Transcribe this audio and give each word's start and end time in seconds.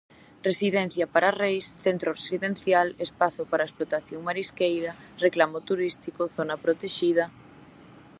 Residencia 0.49 1.05
para 1.13 1.35
reis, 1.43 1.65
centro 1.85 2.09
residencial, 2.21 2.87
espazo 3.07 3.41
para 3.51 3.61
a 3.63 3.69
explotación 3.69 4.19
marisqueira, 4.27 4.91
reclamo 5.25 5.57
turístico, 5.69 6.21
zona 6.37 6.55
protexida... 6.65 7.25